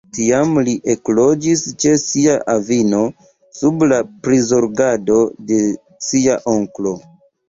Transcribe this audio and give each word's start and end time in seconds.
Tiam 0.17 0.53
li 0.67 0.71
ekloĝis 0.91 1.59
ĉe 1.83 1.91
sia 2.03 2.37
avino 2.53 3.01
sub 3.57 3.85
la 3.91 3.99
prizorgado 4.29 5.19
de 5.53 5.61
sia 6.07 6.39
onklo. 6.55 6.95